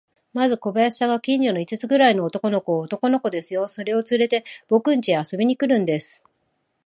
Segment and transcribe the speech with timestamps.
[0.33, 6.23] まず小林さんが、近所の五つくらいの男の子を、男の子ですよ、それをつれて、ぼくんちへ遊びに来るんです。